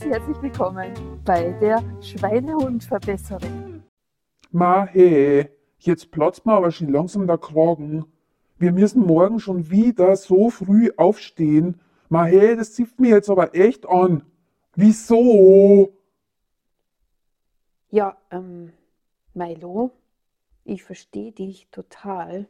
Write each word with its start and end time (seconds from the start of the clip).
ganz 0.00 0.12
herzlich 0.14 0.42
willkommen 0.42 1.20
bei 1.24 1.52
der 1.60 1.82
Schweinehundverbesserin. 2.00 3.82
Ma 4.50 4.86
hey, 4.86 5.50
jetzt 5.78 6.10
platzt 6.10 6.46
mir 6.46 6.54
aber 6.54 6.70
schon 6.70 6.88
langsam 6.88 7.26
der 7.26 7.36
Kragen. 7.36 8.06
Wir 8.56 8.72
müssen 8.72 9.02
morgen 9.06 9.40
schon 9.40 9.70
wieder 9.70 10.16
so 10.16 10.48
früh 10.48 10.90
aufstehen. 10.96 11.80
Ma 12.08 12.24
hey, 12.24 12.56
das 12.56 12.72
zieht 12.72 12.98
mir 12.98 13.10
jetzt 13.10 13.28
aber 13.28 13.54
echt 13.54 13.86
an. 13.86 14.22
Wieso? 14.74 15.92
Ja, 17.90 18.16
ähm, 18.30 18.72
Milo, 19.34 19.90
ich 20.64 20.82
verstehe 20.82 21.32
dich 21.32 21.68
total. 21.70 22.46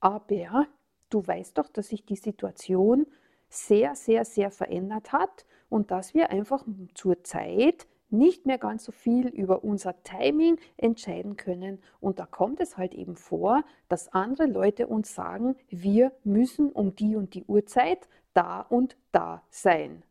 Aber 0.00 0.66
du 1.08 1.24
weißt 1.24 1.56
doch, 1.58 1.68
dass 1.68 1.88
sich 1.88 2.04
die 2.04 2.16
Situation 2.16 3.06
sehr, 3.52 3.94
sehr, 3.94 4.24
sehr 4.24 4.50
verändert 4.50 5.12
hat 5.12 5.44
und 5.68 5.90
dass 5.90 6.14
wir 6.14 6.30
einfach 6.30 6.64
zur 6.94 7.22
Zeit 7.22 7.86
nicht 8.08 8.46
mehr 8.46 8.58
ganz 8.58 8.84
so 8.84 8.92
viel 8.92 9.28
über 9.28 9.64
unser 9.64 10.02
Timing 10.04 10.58
entscheiden 10.76 11.36
können. 11.36 11.78
Und 12.00 12.18
da 12.18 12.26
kommt 12.26 12.60
es 12.60 12.76
halt 12.76 12.94
eben 12.94 13.16
vor, 13.16 13.64
dass 13.88 14.12
andere 14.12 14.46
Leute 14.46 14.86
uns 14.86 15.14
sagen, 15.14 15.56
wir 15.70 16.12
müssen 16.24 16.70
um 16.70 16.94
die 16.94 17.16
und 17.16 17.34
die 17.34 17.44
Uhrzeit 17.44 18.08
da 18.34 18.60
und 18.60 18.96
da 19.12 19.42
sein. 19.50 20.02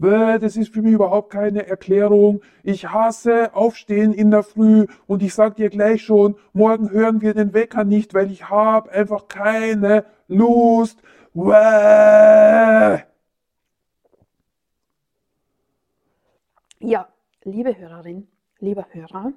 Das 0.00 0.56
ist 0.56 0.72
für 0.72 0.82
mich 0.82 0.92
überhaupt 0.92 1.30
keine 1.30 1.66
Erklärung. 1.66 2.40
Ich 2.62 2.88
hasse 2.88 3.54
Aufstehen 3.54 4.12
in 4.12 4.30
der 4.30 4.44
Früh 4.44 4.86
und 5.08 5.24
ich 5.24 5.34
sag 5.34 5.56
dir 5.56 5.70
gleich 5.70 6.02
schon, 6.02 6.36
morgen 6.52 6.90
hören 6.90 7.20
wir 7.20 7.34
den 7.34 7.52
Wecker 7.52 7.82
nicht, 7.82 8.14
weil 8.14 8.30
ich 8.30 8.48
habe 8.48 8.92
einfach 8.92 9.26
keine 9.26 10.04
Lust. 10.28 11.02
Ja, 16.80 17.08
liebe 17.44 17.78
Hörerin, 17.78 18.26
lieber 18.58 18.88
Hörer, 18.90 19.32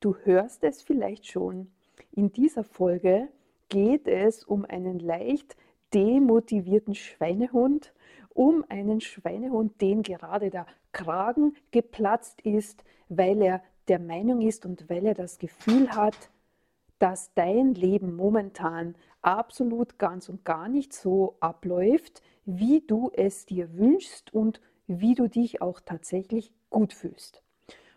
du 0.00 0.16
hörst 0.24 0.62
es 0.64 0.82
vielleicht 0.82 1.26
schon. 1.26 1.72
In 2.12 2.30
dieser 2.30 2.62
Folge 2.62 3.28
geht 3.70 4.06
es 4.06 4.44
um 4.44 4.66
einen 4.66 4.98
leicht 4.98 5.56
demotivierten 5.94 6.94
Schweinehund, 6.94 7.94
um 8.28 8.62
einen 8.68 9.00
Schweinehund, 9.00 9.80
den 9.80 10.02
gerade 10.02 10.50
der 10.50 10.66
Kragen 10.92 11.56
geplatzt 11.70 12.42
ist, 12.42 12.84
weil 13.08 13.40
er 13.40 13.62
der 13.88 13.98
Meinung 13.98 14.42
ist 14.42 14.66
und 14.66 14.90
weil 14.90 15.06
er 15.06 15.14
das 15.14 15.38
Gefühl 15.38 15.88
hat, 15.88 16.28
dass 17.04 17.34
dein 17.34 17.74
Leben 17.74 18.16
momentan 18.16 18.94
absolut 19.20 19.98
ganz 19.98 20.30
und 20.30 20.42
gar 20.46 20.70
nicht 20.70 20.94
so 20.94 21.36
abläuft, 21.38 22.22
wie 22.46 22.80
du 22.80 23.10
es 23.12 23.44
dir 23.44 23.76
wünschst 23.76 24.32
und 24.32 24.62
wie 24.86 25.14
du 25.14 25.28
dich 25.28 25.60
auch 25.60 25.80
tatsächlich 25.80 26.50
gut 26.70 26.94
fühlst. 26.94 27.42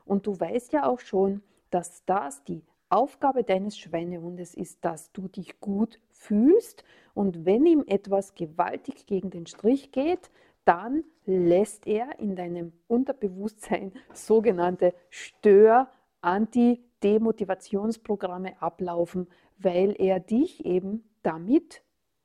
Und 0.04 0.28
du 0.28 0.38
weißt 0.38 0.74
ja 0.74 0.86
auch 0.86 1.00
schon, 1.00 1.42
dass 1.70 2.04
das 2.04 2.44
die 2.44 2.66
Aufgabe 2.90 3.46
deines 3.46 3.78
Schweinehundes 3.78 4.54
ist, 4.54 4.84
dass 4.84 5.14
du 5.14 5.30
dich 5.30 5.62
gut 5.62 6.02
fühlst 6.10 6.84
und 7.14 7.46
wenn 7.46 7.66
ihm 7.66 7.86
etwas 7.88 8.36
gewaltig 8.36 9.06
gegen 9.06 9.30
den 9.30 9.46
Strich 9.46 9.94
geht, 9.94 10.30
dann 10.66 11.06
lässt 11.26 11.88
er 11.88 12.20
in 12.20 12.36
deinem 12.36 12.74
Unterbewusstsein 12.90 13.94
sogenannte 14.14 14.94
Stör-, 15.10 15.90
Anti-, 16.20 16.82
Demotivationsprogramme 17.04 18.62
ablaufen, 18.62 19.28
weil 19.58 19.96
er 20.00 20.20
dich 20.20 20.66
eben 20.66 21.04
damit 21.24 21.84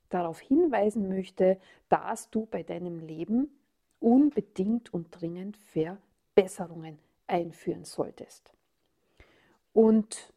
darauf 0.09 0.39
hinweisen 0.39 1.09
möchte, 1.09 1.59
dass 1.89 2.29
du 2.29 2.45
bei 2.45 2.63
deinem 2.63 2.99
Leben 2.99 3.59
unbedingt 3.99 4.93
und 4.93 5.07
dringend 5.11 5.57
Verbesserungen 5.57 6.99
einführen 7.27 7.83
solltest. 7.83 8.53
Und 9.73 10.33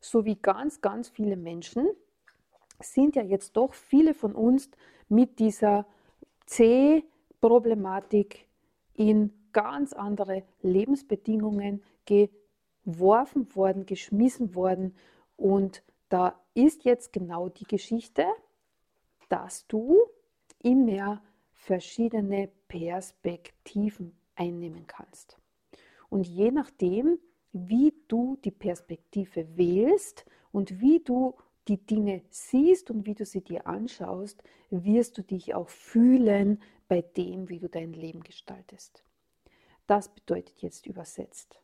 so 0.00 0.24
wie 0.24 0.36
ganz, 0.36 0.80
ganz 0.80 1.08
viele 1.08 1.36
Menschen 1.36 1.88
sind 2.80 3.16
ja 3.16 3.22
jetzt 3.22 3.56
doch 3.56 3.74
viele 3.74 4.14
von 4.14 4.34
uns 4.34 4.70
mit 5.08 5.38
dieser 5.38 5.86
C-Problematik 6.46 8.46
in 8.94 9.32
ganz 9.52 9.92
andere 9.92 10.42
Lebensbedingungen 10.62 11.82
geworfen 12.84 13.54
worden, 13.54 13.86
geschmissen 13.86 14.54
worden. 14.54 14.94
Und 15.36 15.82
da 16.08 16.40
ist 16.54 16.84
jetzt 16.84 17.12
genau 17.12 17.48
die 17.48 17.64
Geschichte, 17.64 18.26
dass 19.28 19.66
du 19.66 19.98
immer 20.62 21.22
verschiedene 21.52 22.50
Perspektiven 22.68 24.16
einnehmen 24.34 24.86
kannst. 24.86 25.38
Und 26.08 26.26
je 26.26 26.50
nachdem, 26.50 27.18
wie 27.52 27.94
du 28.08 28.36
die 28.44 28.50
Perspektive 28.50 29.56
wählst 29.56 30.24
und 30.52 30.80
wie 30.80 31.00
du 31.00 31.36
die 31.68 31.84
Dinge 31.84 32.22
siehst 32.30 32.90
und 32.90 33.06
wie 33.06 33.14
du 33.14 33.24
sie 33.24 33.42
dir 33.42 33.66
anschaust, 33.66 34.42
wirst 34.70 35.18
du 35.18 35.22
dich 35.22 35.54
auch 35.54 35.68
fühlen 35.68 36.60
bei 36.88 37.02
dem, 37.02 37.48
wie 37.48 37.60
du 37.60 37.68
dein 37.68 37.92
Leben 37.92 38.22
gestaltest. 38.22 39.04
Das 39.86 40.08
bedeutet 40.08 40.62
jetzt 40.62 40.86
übersetzt. 40.86 41.60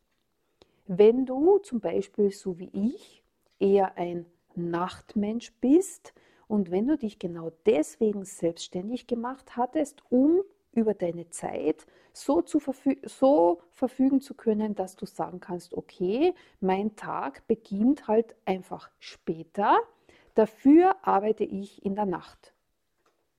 Wenn 0.87 1.25
du 1.25 1.57
zum 1.59 1.81
Beispiel 1.81 2.31
so 2.31 2.57
wie 2.59 2.69
ich 2.71 3.21
eher 3.59 3.97
ein 3.97 4.25
Nachtmensch 4.55 5.51
bist 5.59 6.13
und 6.47 6.71
wenn 6.71 6.87
du 6.87 6.97
dich 6.97 7.19
genau 7.19 7.51
deswegen 7.65 8.23
selbstständig 8.23 9.05
gemacht 9.05 9.57
hattest, 9.57 10.01
um 10.09 10.41
über 10.71 10.93
deine 10.93 11.29
Zeit 11.29 11.85
so, 12.13 12.41
zu 12.41 12.59
verfü 12.59 12.97
so 13.03 13.61
verfügen 13.71 14.21
zu 14.21 14.33
können, 14.33 14.75
dass 14.75 14.95
du 14.95 15.05
sagen 15.05 15.41
kannst, 15.41 15.73
okay, 15.73 16.33
mein 16.61 16.95
Tag 16.95 17.45
beginnt 17.47 18.07
halt 18.07 18.35
einfach 18.45 18.89
später, 18.97 19.77
dafür 20.35 20.95
arbeite 21.01 21.43
ich 21.43 21.83
in 21.83 21.95
der 21.95 22.05
Nacht. 22.05 22.53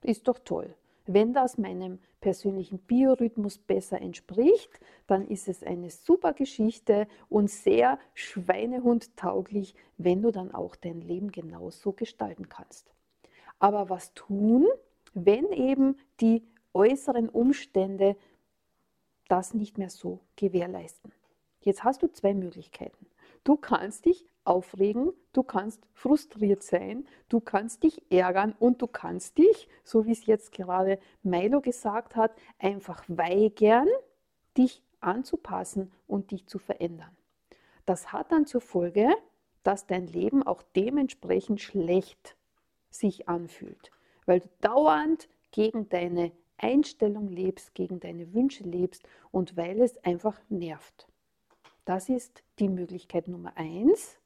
Ist 0.02 0.28
doch 0.28 0.38
toll. 0.38 0.74
Wenn 1.10 1.32
das 1.32 1.56
meinem 1.56 2.00
persönlichen 2.20 2.80
Biorhythmus 2.80 3.56
besser 3.56 3.98
entspricht, 3.98 4.68
dann 5.06 5.26
ist 5.26 5.48
es 5.48 5.62
eine 5.62 5.88
super 5.88 6.34
Geschichte 6.34 7.08
und 7.30 7.48
sehr 7.48 7.98
schweinehundtauglich, 8.12 9.74
wenn 9.96 10.20
du 10.20 10.30
dann 10.30 10.52
auch 10.52 10.76
dein 10.76 11.00
Leben 11.00 11.32
genauso 11.32 11.92
gestalten 11.92 12.50
kannst. 12.50 12.92
Aber 13.58 13.88
was 13.88 14.12
tun, 14.12 14.66
wenn 15.14 15.50
eben 15.50 15.96
die 16.20 16.46
äußeren 16.74 17.30
Umstände 17.30 18.14
das 19.28 19.54
nicht 19.54 19.78
mehr 19.78 19.88
so 19.88 20.20
gewährleisten? 20.36 21.10
Jetzt 21.62 21.84
hast 21.84 22.02
du 22.02 22.12
zwei 22.12 22.34
Möglichkeiten. 22.34 23.06
Du 23.44 23.56
kannst 23.56 24.04
dich 24.04 24.26
aufregen, 24.48 25.12
du 25.32 25.42
kannst 25.42 25.86
frustriert 25.92 26.62
sein, 26.62 27.06
du 27.28 27.40
kannst 27.40 27.82
dich 27.82 28.02
ärgern 28.10 28.54
und 28.58 28.80
du 28.82 28.86
kannst 28.86 29.38
dich, 29.38 29.68
so 29.84 30.06
wie 30.06 30.12
es 30.12 30.26
jetzt 30.26 30.52
gerade 30.52 30.98
Milo 31.22 31.60
gesagt 31.60 32.16
hat, 32.16 32.32
einfach 32.58 33.04
weigern, 33.08 33.88
dich 34.56 34.82
anzupassen 35.00 35.92
und 36.06 36.30
dich 36.30 36.46
zu 36.46 36.58
verändern. 36.58 37.16
Das 37.86 38.12
hat 38.12 38.32
dann 38.32 38.46
zur 38.46 38.60
Folge, 38.60 39.08
dass 39.62 39.86
dein 39.86 40.06
Leben 40.06 40.42
auch 40.42 40.62
dementsprechend 40.74 41.60
schlecht 41.60 42.36
sich 42.90 43.28
anfühlt, 43.28 43.90
weil 44.26 44.40
du 44.40 44.48
dauernd 44.60 45.28
gegen 45.50 45.88
deine 45.88 46.32
Einstellung 46.56 47.28
lebst, 47.28 47.74
gegen 47.74 48.00
deine 48.00 48.32
Wünsche 48.34 48.64
lebst 48.64 49.02
und 49.30 49.56
weil 49.56 49.80
es 49.80 50.02
einfach 50.04 50.38
nervt. 50.48 51.06
Das 51.84 52.08
ist 52.08 52.42
die 52.58 52.68
Möglichkeit 52.68 53.28
Nummer 53.28 53.56
eins. 53.56 54.17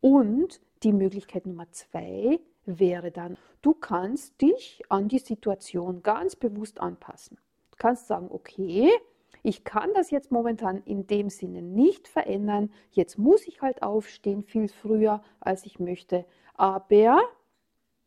Und 0.00 0.60
die 0.82 0.92
Möglichkeit 0.92 1.46
Nummer 1.46 1.70
zwei 1.70 2.40
wäre 2.66 3.10
dann, 3.10 3.36
du 3.62 3.74
kannst 3.74 4.40
dich 4.40 4.82
an 4.88 5.08
die 5.08 5.18
Situation 5.18 6.02
ganz 6.02 6.36
bewusst 6.36 6.80
anpassen. 6.80 7.38
Du 7.70 7.76
kannst 7.78 8.06
sagen, 8.06 8.28
okay, 8.30 8.90
ich 9.42 9.64
kann 9.64 9.92
das 9.94 10.10
jetzt 10.10 10.30
momentan 10.30 10.82
in 10.84 11.06
dem 11.06 11.30
Sinne 11.30 11.62
nicht 11.62 12.08
verändern. 12.08 12.70
Jetzt 12.90 13.18
muss 13.18 13.46
ich 13.46 13.62
halt 13.62 13.82
aufstehen, 13.82 14.42
viel 14.42 14.68
früher, 14.68 15.22
als 15.40 15.64
ich 15.64 15.78
möchte. 15.78 16.24
Aber 16.54 17.20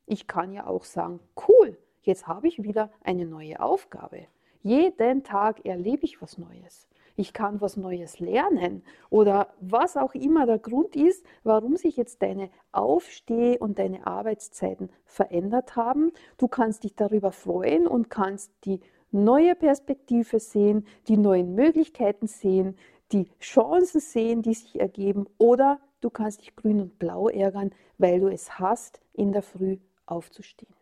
ich 0.06 0.28
kann 0.28 0.52
ja 0.52 0.68
auch 0.68 0.84
sagen, 0.84 1.20
cool, 1.48 1.78
jetzt 2.04 2.28
habe 2.28 2.48
ich 2.48 2.64
wieder 2.64 2.92
eine 3.04 3.26
neue 3.26 3.60
Aufgabe. 3.62 4.28
Jeden 4.62 5.24
Tag 5.24 5.66
erlebe 5.66 6.06
ich 6.06 6.22
was 6.22 6.38
Neues 6.38 6.88
ich 7.16 7.34
kann 7.34 7.62
was 7.62 7.78
Neues 7.78 8.20
lernen 8.20 8.84
oder 9.10 9.54
was 9.60 9.98
auch 9.98 10.14
immer 10.14 10.46
der 10.46 10.60
Grund 10.60 10.96
ist, 10.96 11.26
warum 11.44 11.76
sich 11.78 11.98
jetzt 11.98 12.22
deine 12.22 12.50
Aufsteh- 12.72 13.58
und 13.58 13.80
deine 13.80 14.08
Arbeitszeiten 14.08 14.90
verändert 15.06 15.76
haben. 15.76 16.12
Du 16.38 16.48
kannst 16.48 16.84
dich 16.84 16.96
darüber 16.96 17.32
freuen 17.32 17.88
und 17.88 18.10
kannst 18.10 18.52
die 18.66 18.80
neue 19.12 19.56
Perspektive 19.56 20.40
sehen, 20.40 20.86
die 21.08 21.18
neuen 21.18 21.54
Möglichkeiten 21.56 22.28
sehen, 22.28 22.78
die 23.12 23.30
Chancen 23.40 24.00
sehen, 24.00 24.42
die 24.42 24.54
sich 24.54 24.80
ergeben 24.80 25.26
oder 25.38 25.80
du 26.00 26.10
kannst 26.10 26.42
dich 26.42 26.56
grün 26.56 26.82
und 26.82 27.00
blau 27.00 27.28
ärgern, 27.28 27.72
weil 27.98 28.20
du 28.20 28.28
es 28.28 28.58
hast, 28.60 29.02
in 29.14 29.32
der 29.32 29.42
Früh 29.42 29.78
aufzustehen. 30.06 30.74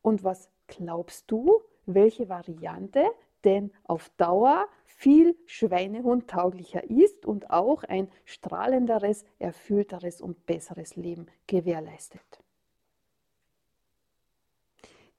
Und 0.00 0.24
was 0.24 0.48
glaubst 0.66 1.30
du, 1.30 1.60
welche 1.86 2.28
Variante 2.28 3.04
denn 3.44 3.72
auf 3.84 4.10
Dauer 4.16 4.66
viel 4.84 5.36
Schweinehund 5.46 6.28
tauglicher 6.28 6.88
ist 6.88 7.26
und 7.26 7.50
auch 7.50 7.82
ein 7.84 8.08
strahlenderes, 8.24 9.24
erfüllteres 9.38 10.20
und 10.20 10.46
besseres 10.46 10.96
Leben 10.96 11.26
gewährleistet. 11.46 12.22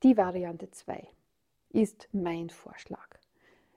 Die 0.03 0.17
Variante 0.17 0.69
2 0.69 1.07
ist 1.69 2.07
mein 2.11 2.49
Vorschlag. 2.49 3.07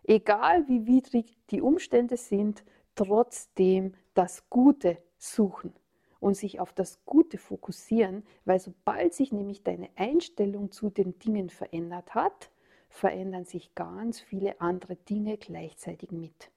Egal 0.05 0.69
wie 0.69 0.87
widrig 0.87 1.37
die 1.51 1.61
Umstände 1.61 2.17
sind, 2.17 2.65
trotzdem 2.95 3.95
das 4.15 4.49
Gute 4.49 4.99
suchen 5.19 5.73
und 6.21 6.35
sich 6.37 6.61
auf 6.61 6.73
das 6.73 7.05
Gute 7.05 7.39
fokussieren, 7.39 8.25
weil 8.45 8.61
sobald 8.61 9.15
sich 9.15 9.33
nämlich 9.33 9.63
deine 9.63 9.89
Einstellung 9.97 10.71
zu 10.71 10.91
den 10.91 11.19
Dingen 11.19 11.51
verändert 11.51 12.15
hat, 12.15 12.51
verändern 12.88 13.44
sich 13.44 13.75
ganz 13.75 14.21
viele 14.21 14.61
andere 14.61 14.94
Dinge 14.97 15.37
gleichzeitig 15.37 16.12
mit. 16.12 16.50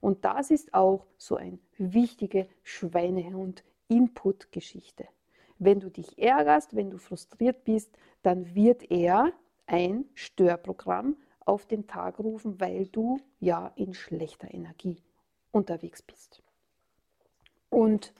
Und 0.00 0.24
das 0.24 0.50
ist 0.50 0.72
auch 0.74 1.06
so 1.16 1.36
eine 1.36 1.58
wichtige 1.78 2.48
Schweinehund-Input-Geschichte. 2.62 5.06
Wenn 5.58 5.80
du 5.80 5.90
dich 5.90 6.18
ärgerst, 6.18 6.76
wenn 6.76 6.90
du 6.90 6.98
frustriert 6.98 7.64
bist, 7.64 7.96
dann 8.22 8.54
wird 8.54 8.90
er 8.90 9.32
ein 9.66 10.04
Störprogramm 10.14 11.16
auf 11.40 11.66
den 11.66 11.86
Tag 11.86 12.18
rufen, 12.18 12.60
weil 12.60 12.86
du 12.86 13.18
ja 13.40 13.72
in 13.76 13.94
schlechter 13.94 14.52
Energie 14.52 15.02
unterwegs 15.52 16.02
bist. 16.02 16.42
Und 17.70 18.12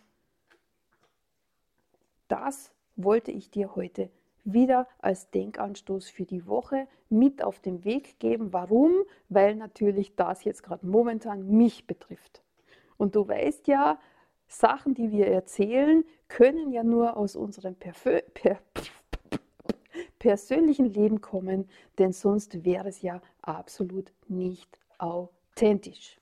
das 2.28 2.72
wollte 2.96 3.32
ich 3.32 3.50
dir 3.50 3.76
heute 3.76 4.10
wieder 4.46 4.88
als 4.98 5.30
Denkanstoß 5.30 6.08
für 6.08 6.24
die 6.24 6.46
Woche 6.46 6.86
mit 7.08 7.42
auf 7.42 7.60
den 7.60 7.84
Weg 7.84 8.18
geben. 8.18 8.52
Warum? 8.52 8.92
Weil 9.28 9.56
natürlich 9.56 10.16
das 10.16 10.44
jetzt 10.44 10.62
gerade 10.62 10.86
momentan 10.86 11.46
mich 11.48 11.86
betrifft. 11.86 12.42
Und 12.96 13.14
du 13.14 13.26
weißt 13.26 13.66
ja, 13.68 13.98
Sachen, 14.48 14.94
die 14.94 15.10
wir 15.10 15.26
erzählen, 15.26 16.04
können 16.28 16.72
ja 16.72 16.84
nur 16.84 17.16
aus 17.16 17.36
unserem 17.36 17.74
Perfö 17.74 18.20
per 18.32 18.58
persönlichen 20.18 20.86
Leben 20.86 21.20
kommen, 21.20 21.68
denn 21.98 22.12
sonst 22.12 22.64
wäre 22.64 22.88
es 22.88 23.02
ja 23.02 23.20
absolut 23.42 24.12
nicht 24.28 24.80
authentisch. 24.98 26.20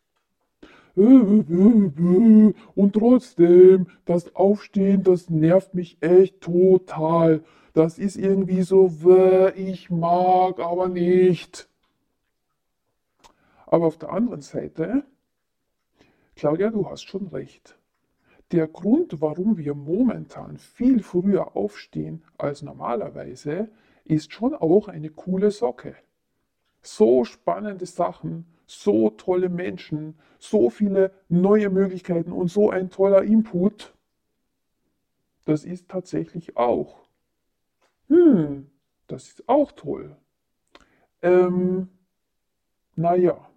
Und 0.96 2.92
trotzdem, 2.92 3.88
das 4.04 4.34
Aufstehen, 4.36 5.02
das 5.02 5.28
nervt 5.28 5.74
mich 5.74 5.98
echt 6.00 6.40
total. 6.40 7.42
Das 7.72 7.98
ist 7.98 8.16
irgendwie 8.16 8.62
so, 8.62 8.92
ich 9.56 9.90
mag, 9.90 10.60
aber 10.60 10.88
nicht. 10.88 11.68
Aber 13.66 13.86
auf 13.86 13.98
der 13.98 14.12
anderen 14.12 14.42
Seite, 14.42 15.04
Claudia, 16.36 16.70
du 16.70 16.88
hast 16.88 17.02
schon 17.02 17.26
recht. 17.28 17.76
Der 18.52 18.68
Grund, 18.68 19.20
warum 19.20 19.56
wir 19.56 19.74
momentan 19.74 20.58
viel 20.58 21.02
früher 21.02 21.56
aufstehen 21.56 22.22
als 22.38 22.62
normalerweise, 22.62 23.68
ist 24.04 24.32
schon 24.32 24.54
auch 24.54 24.86
eine 24.86 25.10
coole 25.10 25.50
Socke. 25.50 25.96
So 26.84 27.24
spannende 27.24 27.86
Sachen, 27.86 28.46
so 28.66 29.10
tolle 29.10 29.48
Menschen, 29.48 30.18
so 30.38 30.70
viele 30.70 31.12
neue 31.28 31.70
Möglichkeiten 31.70 32.30
und 32.30 32.48
so 32.48 32.70
ein 32.70 32.90
toller 32.90 33.22
Input. 33.22 33.94
Das 35.46 35.64
ist 35.64 35.88
tatsächlich 35.88 36.56
auch. 36.56 37.08
Hm, 38.08 38.70
das 39.06 39.28
ist 39.28 39.48
auch 39.48 39.72
toll. 39.72 40.16
Ähm, 41.22 41.88
naja, 42.96 43.48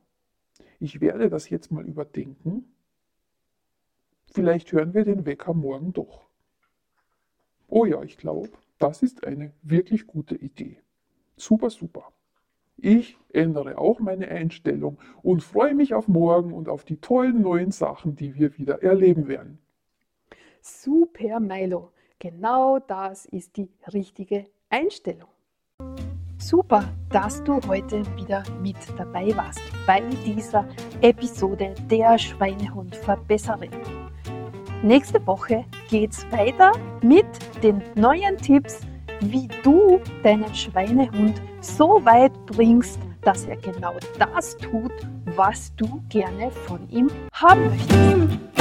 ich 0.79 1.01
werde 1.01 1.29
das 1.29 1.49
jetzt 1.49 1.71
mal 1.71 1.85
überdenken. 1.85 2.73
Vielleicht 4.31 4.71
hören 4.71 4.93
wir 4.93 5.03
den 5.03 5.25
Wecker 5.25 5.53
morgen 5.53 5.93
doch. 5.93 6.27
Oh 7.67 7.85
ja, 7.85 8.01
ich 8.03 8.17
glaube, 8.17 8.49
das 8.79 9.03
ist 9.03 9.25
eine 9.25 9.51
wirklich 9.61 10.07
gute 10.07 10.35
Idee. 10.35 10.81
Super, 11.35 11.69
super. 11.69 12.13
Ich 12.77 13.17
ändere 13.33 13.79
auch 13.79 13.99
meine 13.99 14.27
Einstellung 14.27 14.99
und 15.23 15.43
freue 15.43 15.73
mich 15.73 15.95
auf 15.95 16.07
morgen 16.07 16.53
und 16.53 16.69
auf 16.69 16.83
die 16.83 16.97
tollen 16.97 17.41
neuen 17.41 17.71
Sachen, 17.71 18.15
die 18.15 18.35
wir 18.35 18.55
wieder 18.57 18.83
erleben 18.83 19.27
werden. 19.27 19.57
Super, 20.61 21.39
Milo. 21.39 21.91
Genau 22.19 22.79
das 22.79 23.25
ist 23.25 23.57
die 23.57 23.69
richtige 23.93 24.45
Einstellung. 24.69 25.29
Super, 26.37 26.93
dass 27.09 27.43
du 27.43 27.59
heute 27.67 28.03
wieder 28.15 28.43
mit 28.61 28.77
dabei 28.95 29.35
warst 29.35 29.61
bei 29.87 30.01
dieser 30.25 30.67
Episode 31.01 31.73
der 31.89 32.17
Schweinehund-Verbesserin. 32.17 33.71
Nächste 34.83 35.25
Woche 35.25 35.65
geht's 35.89 36.25
weiter 36.31 36.71
mit 37.01 37.25
den 37.63 37.81
neuen 37.95 38.37
Tipps, 38.37 38.81
wie 39.21 39.47
du 39.63 39.99
deinen 40.23 40.53
Schweinehund 40.53 41.41
so 41.61 42.01
weit 42.05 42.33
bringst, 42.45 42.99
dass 43.21 43.45
er 43.45 43.57
genau 43.57 43.93
das 44.17 44.57
tut, 44.57 44.91
was 45.35 45.73
du 45.75 46.01
gerne 46.09 46.51
von 46.51 46.87
ihm 46.89 47.09
haben 47.33 47.69
möchtest. 47.69 48.56